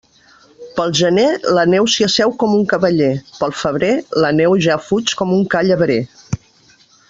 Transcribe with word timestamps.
Pel 0.77 0.93
gener, 0.99 1.25
la 1.57 1.65
neu 1.73 1.89
s'hi 1.95 2.07
asseu 2.07 2.33
com 2.45 2.57
un 2.61 2.65
cavaller; 2.73 3.11
pel 3.37 3.55
febrer, 3.61 3.93
la 4.25 4.35
neu 4.41 4.59
ja 4.69 4.81
fuig 4.89 5.17
com 5.21 5.39
un 5.41 5.49
ca 5.55 5.67
llebrer. 5.69 6.03